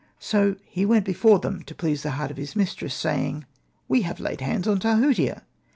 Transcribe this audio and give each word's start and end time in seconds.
''So 0.33 0.55
he 0.65 0.83
went 0.83 1.05
before 1.05 1.37
them 1.37 1.61
to 1.61 1.75
please 1.75 2.01
the 2.01 2.09
heart 2.17 2.31
of 2.31 2.37
his 2.37 2.55
mistress, 2.55 2.95
saying, 2.95 3.45
*' 3.65 3.87
We 3.87 4.01
have 4.01 4.19
laid 4.19 4.41
hands 4.41 4.67
on 4.67 4.79
Tahutia." 4.79 5.43